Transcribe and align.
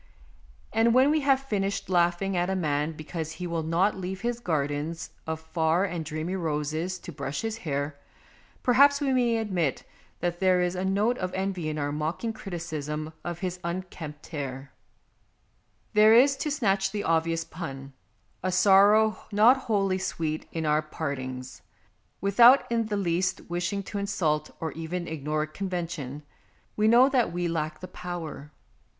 And 0.73 0.95
when 0.95 1.11
we 1.11 1.19
have 1.21 1.39
finished 1.41 1.87
laughing 1.87 2.35
at 2.35 2.49
a 2.49 2.55
man 2.55 2.93
because 2.93 3.33
he 3.33 3.45
will 3.45 3.61
not 3.61 3.95
leave 3.95 4.21
his 4.21 4.39
gardens 4.39 5.11
of 5.27 5.39
far 5.39 5.85
and 5.85 6.03
dreamy 6.03 6.35
roses 6.35 6.97
to 6.97 7.11
brush 7.11 7.41
his 7.41 7.57
hair, 7.57 7.99
perhaps 8.63 8.99
we 8.99 9.13
may 9.13 9.37
admit 9.37 9.83
that 10.19 10.39
there 10.39 10.59
is 10.59 10.73
a 10.73 10.83
note 10.83 11.19
of 11.19 11.31
envy 11.35 11.69
in 11.69 11.77
our 11.77 11.91
mocking 11.91 12.33
criticism 12.33 13.13
of 13.23 13.41
his 13.41 13.59
un 13.63 13.83
kempt 13.91 14.25
head. 14.25 14.69
There 15.93 16.15
is, 16.15 16.35
to 16.37 16.49
snatch 16.49 16.91
the 16.91 17.03
obvious 17.03 17.43
pun, 17.43 17.93
a 18.41 18.51
sorrow 18.51 19.19
not 19.31 19.55
wholly 19.55 19.99
sweet 19.99 20.47
in 20.51 20.65
our 20.65 20.81
part 20.81 21.19
ings. 21.19 21.61
Without 22.21 22.65
in 22.71 22.87
the 22.87 22.97
least 22.97 23.41
wishing 23.49 23.83
to 23.83 23.99
insult 23.99 24.49
or 24.59 24.71
even 24.71 25.07
ignore 25.07 25.45
convention, 25.45 26.23
we 26.75 26.87
know 26.87 27.07
that 27.07 27.31
we 27.31 27.47
lack 27.47 27.81
the 27.81 27.87
power. 27.87 28.49